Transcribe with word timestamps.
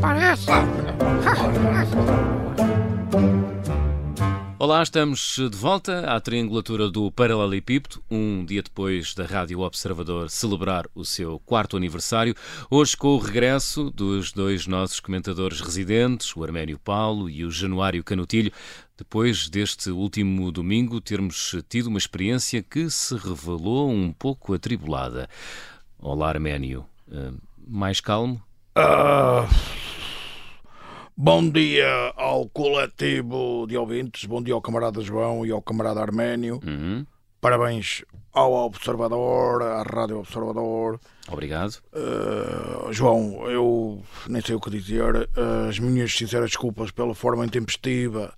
parece. 0.00 0.46
Olá, 4.58 4.82
estamos 4.82 5.36
de 5.36 5.56
volta 5.56 6.00
à 6.00 6.20
triangulatura 6.20 6.90
do 6.90 7.10
Paralelepípedo, 7.10 8.02
um 8.10 8.44
dia 8.44 8.62
depois 8.62 9.14
da 9.14 9.24
Rádio 9.24 9.60
Observador 9.60 10.30
celebrar 10.30 10.86
o 10.94 11.04
seu 11.04 11.38
quarto 11.40 11.76
aniversário. 11.76 12.34
Hoje, 12.70 12.96
com 12.96 13.08
o 13.08 13.18
regresso 13.18 13.90
dos 13.90 14.32
dois 14.32 14.66
nossos 14.66 15.00
comentadores 15.00 15.60
residentes, 15.60 16.34
o 16.36 16.44
Arménio 16.44 16.78
Paulo 16.78 17.28
e 17.28 17.44
o 17.44 17.50
Januário 17.50 18.04
Canutilho, 18.04 18.52
depois 18.96 19.48
deste 19.48 19.90
último 19.90 20.52
domingo 20.52 21.00
termos 21.00 21.56
tido 21.68 21.86
uma 21.86 21.98
experiência 21.98 22.62
que 22.62 22.90
se 22.90 23.16
revelou 23.16 23.90
um 23.90 24.12
pouco 24.12 24.52
atribulada. 24.52 25.28
Olá, 25.98 26.28
Arménio. 26.28 26.84
Uh, 27.08 27.34
mais 27.66 28.00
calmo? 28.00 28.42
Uh, 28.76 29.89
Bom 31.22 31.50
dia 31.50 32.14
ao 32.16 32.48
coletivo 32.48 33.66
de 33.68 33.76
ouvintes, 33.76 34.24
bom 34.24 34.42
dia 34.42 34.54
ao 34.54 34.62
camarada 34.62 35.02
João 35.02 35.44
e 35.44 35.50
ao 35.50 35.60
camarada 35.60 36.00
Arménio. 36.00 36.58
Uhum. 36.66 37.04
Parabéns 37.42 38.02
ao 38.32 38.50
Observador, 38.54 39.62
à 39.62 39.82
Rádio 39.82 40.18
Observador. 40.18 40.98
Obrigado. 41.28 41.74
Uh, 41.92 42.90
João, 42.90 43.50
eu 43.50 44.02
nem 44.30 44.40
sei 44.40 44.54
o 44.54 44.60
que 44.60 44.70
dizer. 44.70 45.14
Uh, 45.36 45.68
as 45.68 45.78
minhas 45.78 46.10
sinceras 46.10 46.48
desculpas 46.48 46.90
pela 46.90 47.14
forma 47.14 47.44
intempestiva. 47.44 48.32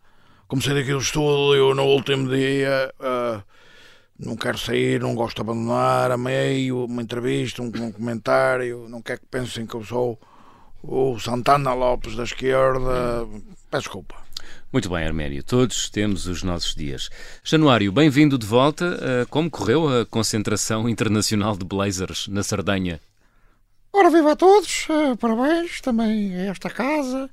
Como 0.49 0.61
sei 0.61 0.75
daqui 0.75 0.91
do 0.91 0.99
estúdio 0.99 1.75
no 1.77 1.85
último 1.85 2.29
dia. 2.29 2.93
Uh, 2.99 3.41
não 4.19 4.35
quero 4.35 4.59
sair, 4.59 5.01
não 5.01 5.15
gosto 5.15 5.37
de 5.37 5.43
abandonar 5.43 6.11
a 6.11 6.17
meio, 6.17 6.87
uma 6.87 7.01
entrevista, 7.01 7.63
um, 7.63 7.67
um 7.67 7.93
comentário. 7.93 8.89
Não 8.89 9.01
quero 9.01 9.21
que 9.21 9.27
pensem 9.27 9.67
que 9.67 9.74
eu 9.77 9.85
sou 9.85 10.19
o 10.83 11.19
Santana 11.19 11.73
Lopes 11.75 12.16
da 12.16 12.25
esquerda. 12.25 13.27
Peço 13.71 13.85
desculpa. 13.85 14.16
Muito 14.73 14.89
bem, 14.89 15.05
Arménio. 15.05 15.43
Todos 15.43 15.91
temos 15.91 16.27
os 16.27 16.43
nossos 16.43 16.74
dias. 16.74 17.11
Januário, 17.45 17.93
bem-vindo 17.93 18.39
de 18.39 18.47
volta. 18.47 18.99
Eh, 19.01 19.27
como 19.29 19.51
correu 19.51 20.01
a 20.01 20.07
concentração 20.07 20.89
internacional 20.89 21.57
de 21.57 21.65
Blazers 21.65 22.27
na 22.29 22.43
Sardanha? 22.43 23.01
Ora, 23.93 24.11
viva 24.11 24.33
a 24.33 24.37
todos. 24.37 24.87
Eh, 24.89 25.15
parabéns 25.16 25.80
também 25.80 26.35
a 26.35 26.47
esta 26.47 26.71
casa 26.71 27.30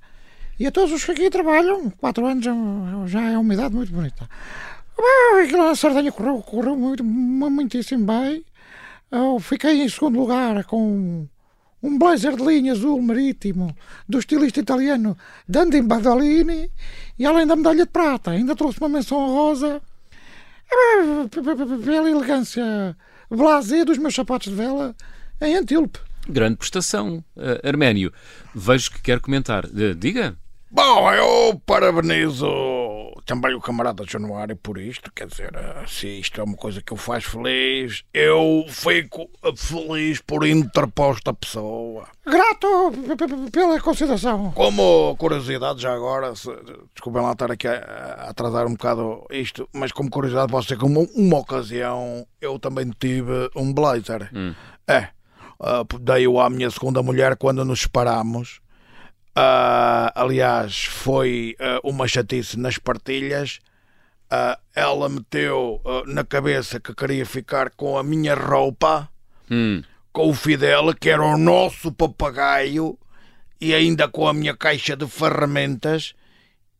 e 0.59 0.67
a 0.67 0.71
todos 0.71 0.91
os 0.91 1.03
que 1.03 1.11
aqui 1.11 1.29
trabalham. 1.29 1.89
Quatro 1.91 2.25
anos 2.25 2.45
já 3.09 3.21
é 3.31 3.37
uma 3.37 3.53
idade 3.53 3.73
muito 3.73 3.91
bonita. 3.91 4.29
Aquilo 5.41 5.63
na 5.63 5.75
Sardanha 5.75 6.11
correu, 6.11 6.41
correu 6.41 6.75
muito, 6.75 7.03
muitíssimo 7.03 8.05
bem. 8.05 8.43
Eu 9.09 9.39
fiquei 9.39 9.81
em 9.81 9.89
segundo 9.89 10.19
lugar 10.19 10.65
com 10.65 11.25
um 11.81 11.97
blazer 11.97 12.35
de 12.35 12.43
linha 12.43 12.73
azul 12.73 13.01
marítimo 13.01 13.75
do 14.07 14.19
estilista 14.19 14.59
italiano 14.59 15.17
Dandy 15.47 15.81
Badolini 15.81 16.69
e 17.17 17.25
além 17.25 17.47
da 17.47 17.55
medalha 17.55 17.85
de 17.85 17.91
prata 17.91 18.31
ainda 18.31 18.55
trouxe 18.55 18.79
uma 18.79 18.89
menção 18.89 19.27
rosa 19.27 19.81
pela 21.31 22.09
elegância 22.09 22.95
blasé 23.29 23.85
dos 23.85 23.97
meus 23.97 24.15
sapatos 24.15 24.49
de 24.49 24.55
vela 24.55 24.95
em 25.41 25.55
Antílope. 25.55 25.99
Grande 26.27 26.57
prestação. 26.57 27.23
Uh, 27.35 27.67
Arménio, 27.67 28.13
vejo 28.53 28.91
que 28.91 29.01
quer 29.01 29.19
comentar. 29.19 29.65
Uh, 29.65 29.95
diga. 29.95 30.37
Bom, 30.69 31.11
eu 31.11 31.59
parabenizo 31.65 32.47
também 33.25 33.53
o 33.53 33.61
camarada 33.61 34.03
Januário 34.07 34.55
por 34.55 34.77
isto, 34.77 35.11
quer 35.13 35.27
dizer, 35.27 35.53
eh, 35.55 35.83
se 35.87 36.19
isto 36.19 36.39
é 36.39 36.43
uma 36.43 36.55
coisa 36.55 36.81
que 36.81 36.91
eu 36.91 36.97
faz 36.97 37.23
feliz, 37.23 38.03
eu 38.13 38.65
fico 38.67 39.29
feliz 39.55 40.21
por 40.21 40.45
interposta 40.45 41.33
pessoa. 41.33 42.07
Grato 42.25 42.91
pela 43.51 43.79
consideração. 43.79 44.51
Como 44.51 45.15
curiosidade, 45.17 45.81
já 45.81 45.93
agora, 45.93 46.35
se, 46.35 46.49
desculpem 46.93 47.21
lá 47.21 47.31
estar 47.31 47.51
aqui 47.51 47.67
a, 47.67 48.27
atrasar 48.29 48.67
um 48.67 48.73
bocado 48.73 49.25
isto, 49.31 49.67
mas 49.73 49.91
como 49.91 50.09
curiosidade, 50.09 50.51
posso 50.51 50.67
dizer 50.67 50.77
que 50.77 50.85
uma, 50.85 51.01
uma 51.15 51.39
ocasião 51.39 52.25
eu 52.41 52.59
também 52.59 52.91
tive 52.99 53.49
um 53.55 53.73
blazer. 53.73 54.29
Hum. 54.33 54.53
É, 54.87 55.09
uh, 55.59 55.99
dei-o 55.99 56.39
à 56.39 56.49
minha 56.49 56.69
segunda 56.69 57.01
mulher 57.03 57.35
quando 57.35 57.63
nos 57.65 57.81
separámos 57.81 58.61
Uh, 59.39 60.11
aliás, 60.15 60.83
foi 60.83 61.55
uh, 61.61 61.89
uma 61.89 62.09
chatice 62.09 62.59
nas 62.59 62.77
partilhas. 62.77 63.61
Uh, 64.29 64.59
ela 64.75 65.07
meteu 65.07 65.81
na 66.05 66.25
cabeça 66.25 66.77
que 66.77 66.93
queria 66.93 67.25
ficar 67.25 67.69
com 67.69 67.97
a 67.97 68.03
minha 68.03 68.35
roupa, 68.35 69.09
hum. 69.49 69.81
com 70.11 70.29
o 70.29 70.33
Fidel, 70.33 70.93
que 70.93 71.09
era 71.09 71.23
o 71.23 71.37
nosso 71.37 71.89
papagaio, 71.89 72.99
e 73.61 73.73
ainda 73.73 74.09
com 74.09 74.27
a 74.27 74.33
minha 74.33 74.55
caixa 74.55 74.93
de 74.93 75.07
ferramentas 75.07 76.13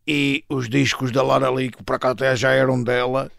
e 0.05 0.43
os 0.49 0.67
discos 0.67 1.13
da 1.13 1.23
Lara 1.23 1.49
Lee, 1.49 1.71
que 1.71 1.81
para 1.81 1.97
cá 1.97 2.09
até 2.09 2.35
já 2.35 2.51
eram 2.51 2.83
dela. 2.83 3.31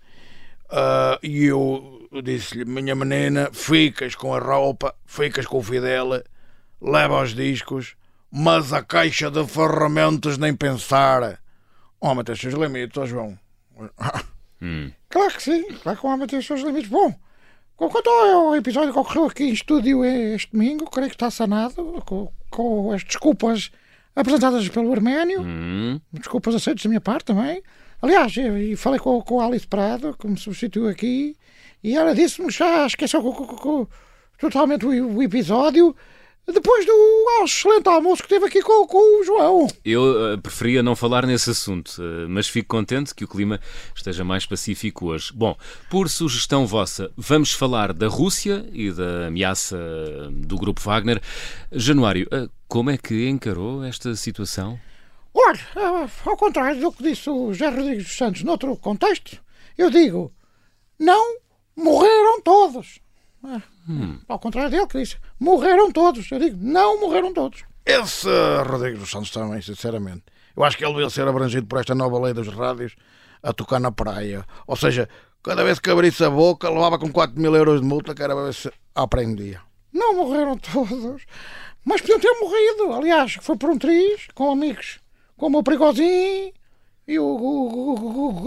e 1.22 1.44
eu 1.44 2.08
disse-lhe: 2.24 2.64
Minha 2.64 2.94
menina, 2.94 3.50
ficas 3.52 4.14
com 4.14 4.34
a 4.34 4.38
roupa, 4.38 4.94
ficas 5.04 5.44
com 5.44 5.58
o 5.58 5.62
Fidel, 5.62 6.24
leva 6.80 7.22
os 7.22 7.34
discos 7.34 7.99
mas 8.30 8.72
a 8.72 8.82
caixa 8.82 9.30
de 9.30 9.44
ferramentas 9.46 10.38
nem 10.38 10.54
pensar. 10.54 11.40
O 12.00 12.06
homem 12.08 12.24
tem 12.24 12.34
os 12.34 12.40
seus 12.40 12.54
limites, 12.54 12.96
ó 12.96 13.06
João. 13.06 13.38
Hum. 14.62 14.92
Claro 15.08 15.32
que 15.32 15.42
sim, 15.42 15.64
claro 15.82 15.98
que 15.98 16.06
o 16.06 16.10
homem 16.10 16.26
tem 16.26 16.38
os 16.38 16.46
seus 16.46 16.60
limites. 16.60 16.90
Bom, 16.90 17.14
quanto 17.76 18.10
ao 18.10 18.54
episódio 18.54 18.92
que 18.92 18.98
ocorreu 18.98 19.24
aqui 19.24 19.44
em 19.44 19.52
estúdio 19.52 20.04
este 20.04 20.52
domingo, 20.52 20.84
creio 20.84 21.08
que 21.08 21.14
está 21.14 21.30
sanado 21.30 22.02
com, 22.04 22.30
com 22.50 22.92
as 22.92 23.02
desculpas 23.02 23.70
apresentadas 24.14 24.68
pelo 24.68 24.92
Arménio. 24.92 25.40
Hum. 25.40 25.98
Desculpas 26.12 26.54
aceitas 26.54 26.82
da 26.82 26.90
minha 26.90 27.00
parte 27.00 27.24
também. 27.24 27.62
Aliás, 28.02 28.36
eu 28.36 28.76
falei 28.76 29.00
com, 29.00 29.20
com 29.22 29.40
a 29.40 29.46
Alice 29.46 29.66
Prado, 29.66 30.14
que 30.18 30.26
me 30.26 30.36
substituiu 30.36 30.88
aqui, 30.88 31.36
e 31.82 31.96
ela 31.96 32.14
disse-me 32.14 32.48
que 32.48 32.58
já 32.58 32.86
esqueceu 32.86 33.22
totalmente 34.38 34.86
o, 34.86 35.16
o 35.16 35.22
episódio 35.22 35.96
depois 36.46 36.84
do 36.84 37.44
excelente 37.44 37.88
almoço 37.88 38.22
que 38.22 38.28
teve 38.28 38.46
aqui 38.46 38.62
com, 38.62 38.86
com 38.86 39.20
o 39.20 39.24
João. 39.24 39.66
Eu 39.84 40.34
uh, 40.34 40.38
preferia 40.40 40.82
não 40.82 40.96
falar 40.96 41.26
nesse 41.26 41.50
assunto, 41.50 41.88
uh, 41.98 42.28
mas 42.28 42.48
fico 42.48 42.68
contente 42.68 43.14
que 43.14 43.24
o 43.24 43.28
clima 43.28 43.60
esteja 43.94 44.24
mais 44.24 44.46
pacífico 44.46 45.06
hoje. 45.06 45.32
Bom, 45.34 45.56
por 45.88 46.08
sugestão 46.08 46.66
vossa, 46.66 47.10
vamos 47.16 47.52
falar 47.52 47.92
da 47.92 48.08
Rússia 48.08 48.68
e 48.72 48.90
da 48.90 49.28
ameaça 49.28 49.76
do 50.30 50.56
grupo 50.56 50.80
Wagner. 50.80 51.20
Januário, 51.72 52.28
uh, 52.32 52.50
como 52.68 52.90
é 52.90 52.98
que 52.98 53.28
encarou 53.28 53.84
esta 53.84 54.14
situação? 54.14 54.78
Olha, 55.32 55.60
ao 56.24 56.36
contrário 56.36 56.80
do 56.80 56.92
que 56.92 57.04
disse 57.04 57.30
o 57.30 57.52
José 57.52 57.68
Rodrigues 57.68 58.04
dos 58.04 58.16
Santos 58.16 58.42
noutro 58.42 58.76
contexto, 58.76 59.40
eu 59.78 59.88
digo, 59.88 60.32
não 60.98 61.38
morreram 61.76 62.40
todos. 62.42 62.98
Hum. 63.88 64.18
Ao 64.28 64.38
contrário 64.38 64.70
dele, 64.70 64.86
que 64.86 64.98
disse: 64.98 65.16
morreram 65.38 65.90
todos. 65.90 66.30
Eu 66.30 66.38
digo: 66.38 66.56
não 66.60 67.00
morreram 67.00 67.32
todos. 67.32 67.62
Esse 67.84 68.28
Rodrigo 68.66 68.98
dos 68.98 69.10
Santos 69.10 69.30
também, 69.30 69.60
sinceramente. 69.62 70.24
Eu 70.56 70.64
acho 70.64 70.76
que 70.76 70.84
ele 70.84 70.92
devia 70.92 71.10
ser 71.10 71.26
abrangido 71.26 71.66
por 71.66 71.80
esta 71.80 71.94
nova 71.94 72.20
lei 72.20 72.34
dos 72.34 72.48
rádios 72.48 72.94
a 73.42 73.52
tocar 73.52 73.80
na 73.80 73.90
praia. 73.90 74.44
Ou 74.66 74.76
seja, 74.76 75.08
cada 75.42 75.64
vez 75.64 75.78
que 75.78 75.90
abrisse 75.90 76.22
a 76.22 76.30
boca, 76.30 76.68
levava 76.68 76.98
com 76.98 77.10
4 77.10 77.40
mil 77.40 77.54
euros 77.56 77.80
de 77.80 77.86
multa, 77.86 78.14
que 78.14 78.22
era 78.22 78.34
para 78.34 78.44
ver 78.44 78.54
se 78.54 78.70
aprendia. 78.94 79.60
Não 79.92 80.14
morreram 80.14 80.56
todos, 80.58 81.22
mas 81.84 82.00
podiam 82.00 82.20
ter 82.20 82.32
morrido. 82.40 82.92
Aliás, 82.92 83.38
foi 83.40 83.56
por 83.56 83.70
um 83.70 83.78
triz, 83.78 84.28
com 84.34 84.50
amigos 84.50 85.00
como 85.40 85.58
o 85.58 85.62
Perigosinho 85.62 86.52
e 87.08 87.18
o 87.18 88.42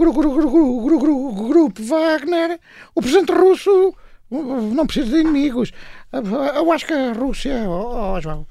grupo 1.48 1.82
Wagner, 1.82 2.60
o 2.94 3.02
presidente 3.02 3.32
russo 3.32 3.92
não 4.42 4.86
precisa 4.86 5.10
de 5.10 5.20
inimigos. 5.20 5.72
Eu 6.12 6.72
acho 6.72 6.86
que 6.86 6.92
a 6.92 7.12
Rússia, 7.12 7.68
oh, 7.68 8.20
João, 8.20 8.46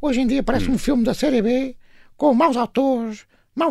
hoje 0.00 0.20
em 0.20 0.26
dia 0.26 0.42
parece 0.42 0.70
hum. 0.70 0.74
um 0.74 0.78
filme 0.78 1.04
da 1.04 1.14
série 1.14 1.42
B 1.42 1.76
com 2.16 2.32
maus 2.34 2.56
autores, 2.56 3.26
má 3.54 3.66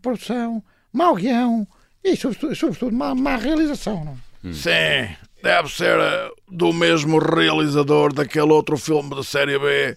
produção, 0.00 0.62
mau 0.92 1.14
guião 1.14 1.66
e, 2.02 2.16
sobretudo, 2.16 2.54
sobretudo 2.54 2.96
má, 2.96 3.14
má 3.14 3.36
realização. 3.36 4.04
Não? 4.04 4.18
Hum. 4.44 4.52
Sim, 4.52 5.14
deve 5.42 5.68
ser 5.68 5.98
eh, 5.98 6.30
do 6.48 6.72
mesmo 6.72 7.18
realizador 7.18 8.12
daquele 8.12 8.52
outro 8.52 8.76
filme 8.76 9.10
da 9.14 9.22
série 9.22 9.58
B 9.58 9.96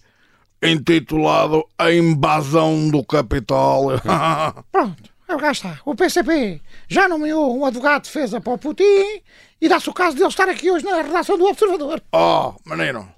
intitulado 0.61 1.65
A 1.77 1.91
Invasão 1.91 2.89
do 2.89 3.03
Capitólio. 3.03 4.01
Pronto, 4.71 5.12
cá 5.37 5.51
está. 5.51 5.79
O 5.85 5.95
PCP 5.95 6.61
já 6.87 7.07
nomeou 7.07 7.57
um 7.57 7.65
advogado 7.65 8.03
de 8.03 8.07
defesa 8.07 8.39
para 8.39 8.53
o 8.53 8.57
Putin 8.57 9.21
e 9.61 9.69
dá-se 9.69 9.89
o 9.89 9.93
caso 9.93 10.15
de 10.15 10.21
ele 10.21 10.29
estar 10.29 10.49
aqui 10.49 10.69
hoje 10.71 10.85
na 10.85 11.01
redação 11.01 11.37
do 11.37 11.45
Observador. 11.45 12.01
Oh, 12.11 12.53
menino, 12.65 13.09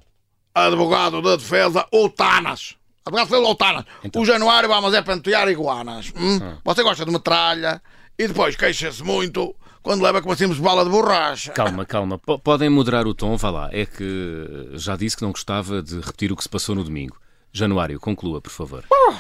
advogado 0.54 1.22
de 1.22 1.38
defesa, 1.38 1.86
Otanas. 1.92 2.76
Advogado 3.06 3.28
de 3.28 3.32
defesa, 3.32 3.50
Otanas. 3.50 3.86
Então. 4.04 4.22
O 4.22 4.26
Januário 4.26 4.70
vamos 4.70 4.94
é 4.94 5.02
pentear 5.02 5.48
iguanas. 5.50 6.14
Hum? 6.16 6.40
Hum. 6.42 6.58
Você 6.64 6.84
gosta 6.84 7.06
de 7.06 7.12
metralha 7.12 7.82
e 8.18 8.28
depois 8.28 8.56
queixa-se 8.56 9.04
muito 9.04 9.56
quando 9.86 10.02
leva 10.02 10.20
com 10.20 10.32
assim 10.32 10.48
bala 10.56 10.84
de 10.84 10.90
borracha. 10.90 11.52
Calma, 11.52 11.86
calma. 11.86 12.18
P 12.18 12.40
podem 12.40 12.70
moderar 12.70 13.06
o 13.06 13.14
tom, 13.14 13.38
vá 13.38 13.52
lá. 13.52 13.70
É 13.72 13.86
que 13.86 14.72
já 14.74 14.96
disse 14.96 15.16
que 15.16 15.22
não 15.22 15.32
gostava 15.32 15.82
de 15.84 16.00
repetir 16.00 16.32
o 16.32 16.36
que 16.36 16.42
se 16.42 16.50
passou 16.50 16.74
no 16.74 16.84
domingo. 16.84 17.16
Januário, 17.54 18.00
conclua, 18.00 18.42
por 18.42 18.50
favor. 18.52 18.84
Oh, 18.92 19.14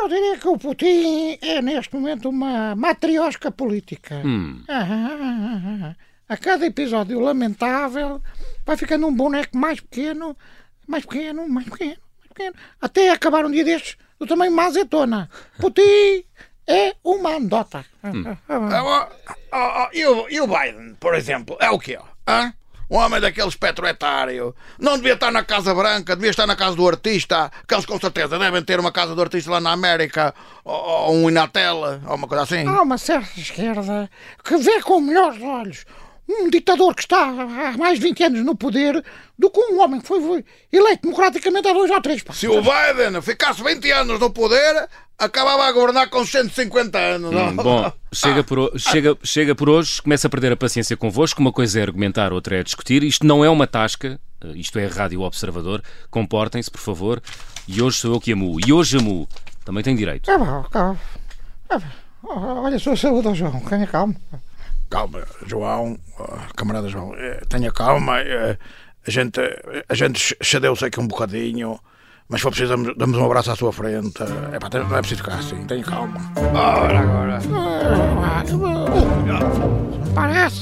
eu 0.00 0.08
diria 0.08 0.38
que 0.38 0.48
o 0.48 0.58
Putin 0.58 1.38
é 1.42 1.60
neste 1.60 1.94
momento 1.94 2.28
uma 2.28 2.74
matriosca 2.74 3.50
política. 3.50 4.22
Hum. 4.24 4.62
A 6.28 6.36
cada 6.36 6.64
episódio 6.64 7.20
lamentável 7.20 8.22
vai 8.64 8.76
ficando 8.76 9.06
um 9.06 9.14
boneco 9.14 9.56
mais 9.56 9.80
pequeno, 9.80 10.36
mais 10.86 11.04
pequeno, 11.04 11.48
mais 11.48 11.64
pequeno, 11.66 11.96
mais 11.96 12.28
pequeno, 12.28 12.54
até 12.80 13.10
acabar 13.10 13.44
um 13.44 13.50
dia 13.50 13.64
destes 13.64 13.96
do 14.18 14.26
tamanho 14.26 14.50
de 14.50 14.56
uma 14.56 14.66
azeitona. 14.66 15.28
Putin 15.58 16.24
é 16.66 16.94
uma 17.02 17.36
andota. 17.36 17.84
Hum. 18.04 18.24
Ah, 18.48 19.08
ah, 19.52 19.90
e, 19.92 20.06
o, 20.06 20.28
e 20.30 20.40
o 20.40 20.46
Biden, 20.46 20.94
por 21.00 21.14
exemplo, 21.14 21.56
é 21.60 21.68
o 21.68 21.78
quê? 21.78 21.98
Hã? 22.26 22.54
Um 22.90 22.96
homem 22.96 23.20
daquele 23.20 23.48
espectro 23.48 23.86
etário. 23.86 24.54
Não 24.78 24.96
devia 24.96 25.12
estar 25.12 25.30
na 25.30 25.44
Casa 25.44 25.72
Branca, 25.72 26.16
devia 26.16 26.30
estar 26.30 26.46
na 26.46 26.56
casa 26.56 26.74
do 26.74 26.88
artista, 26.88 27.50
que 27.66 27.72
eles 27.72 27.86
com 27.86 28.00
certeza 28.00 28.38
devem 28.38 28.62
ter 28.62 28.80
uma 28.80 28.90
casa 28.90 29.14
do 29.14 29.22
artista 29.22 29.50
lá 29.50 29.60
na 29.60 29.70
América, 29.70 30.34
ou, 30.64 30.74
ou 30.74 31.14
um 31.14 31.30
Inatel, 31.30 31.76
ou 32.06 32.16
uma 32.16 32.26
coisa 32.26 32.42
assim. 32.42 32.66
Há 32.66 32.82
uma 32.82 32.98
certa 32.98 33.38
esquerda 33.38 34.10
que 34.42 34.56
vê 34.56 34.82
com 34.82 35.00
melhores 35.00 35.40
olhos 35.40 35.84
um 36.30 36.48
ditador 36.48 36.94
que 36.94 37.02
está 37.02 37.18
há 37.28 37.76
mais 37.76 37.98
de 37.98 38.06
20 38.06 38.24
anos 38.24 38.44
no 38.44 38.54
poder 38.54 39.02
do 39.38 39.50
que 39.50 39.60
um 39.60 39.80
homem 39.80 40.00
que 40.00 40.06
foi 40.06 40.44
eleito 40.72 41.02
democraticamente 41.02 41.68
há 41.68 41.72
dois 41.72 41.90
ou 41.90 42.00
três. 42.00 42.22
Se 42.32 42.46
o 42.46 42.62
Biden 42.62 43.20
ficasse 43.22 43.62
20 43.62 43.90
anos 43.90 44.20
no 44.20 44.30
poder, 44.30 44.88
acabava 45.18 45.64
a 45.64 45.72
governar 45.72 46.08
com 46.08 46.24
150 46.24 46.98
anos. 46.98 47.34
Hum, 47.34 47.56
bom, 47.56 47.92
chega 48.12 48.44
por, 48.44 48.72
chega, 48.78 49.16
chega 49.22 49.54
por 49.54 49.68
hoje, 49.68 50.00
começa 50.02 50.26
a 50.26 50.30
perder 50.30 50.52
a 50.52 50.56
paciência 50.56 50.96
convosco. 50.96 51.40
Uma 51.40 51.52
coisa 51.52 51.78
é 51.80 51.82
argumentar, 51.82 52.32
outra 52.32 52.58
é 52.58 52.62
discutir. 52.62 53.02
Isto 53.02 53.26
não 53.26 53.44
é 53.44 53.50
uma 53.50 53.66
tasca, 53.66 54.20
eh, 54.42 54.52
isto 54.54 54.78
é 54.78 54.86
Rádio 54.86 55.22
Observador. 55.22 55.82
Comportem-se, 56.10 56.70
por 56.70 56.80
favor. 56.80 57.22
E 57.68 57.82
hoje 57.82 57.98
sou 57.98 58.14
eu 58.14 58.20
que 58.20 58.32
amo. 58.32 58.58
E 58.66 58.72
hoje 58.72 58.98
amo. 58.98 59.28
Também 59.64 59.82
tem 59.82 59.94
direito. 59.94 60.30
É 60.30 60.38
bom, 60.38 60.62
calma. 60.64 60.98
É 61.68 61.78
bom. 61.78 62.62
Olha, 62.62 62.78
sua 62.78 62.96
saúde, 62.96 63.34
João. 63.34 63.60
Tenha 63.60 63.86
calma. 63.86 64.14
Calma, 64.90 65.22
João, 65.46 65.96
camarada 66.56 66.88
João, 66.88 67.14
eh, 67.16 67.40
tenha 67.48 67.70
calma. 67.70 68.18
Eh, 68.20 68.58
a 69.06 69.10
gente, 69.10 69.40
a 69.88 69.94
gente 69.94 70.36
cedeu-se 70.42 70.84
aqui 70.84 70.98
um 70.98 71.06
bocadinho, 71.06 71.78
mas 72.28 72.40
foi 72.40 72.50
preciso 72.50 72.76
damos 72.94 73.16
um 73.16 73.24
abraço 73.24 73.52
à 73.52 73.56
sua 73.56 73.72
frente. 73.72 74.20
É, 74.52 74.58
pá, 74.58 74.68
não 74.74 74.96
é 74.96 75.00
preciso 75.00 75.22
ficar 75.22 75.36
assim, 75.36 75.64
tenha 75.64 75.84
calma. 75.84 76.20
Ora, 76.36 76.98
agora. 76.98 77.38
Parece. 80.12 80.60